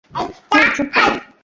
[0.51, 1.11] হেই, চুপ কর।